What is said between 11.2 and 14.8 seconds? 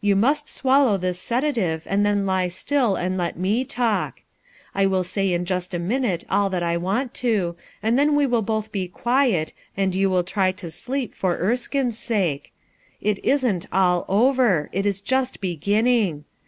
Erskine's sake. It isn't all over;